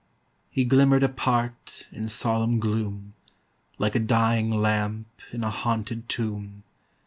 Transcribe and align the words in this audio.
He 0.49 0.65
glimmered 0.65 1.03
apart 1.03 1.85
In 1.91 2.09
solemn 2.09 2.59
gloom, 2.59 3.13
Like 3.77 3.93
a 3.93 3.99
dying 3.99 4.49
lamp 4.49 5.05
in 5.31 5.43
a 5.43 5.51
haunted 5.51 6.09
tomb. 6.09 6.63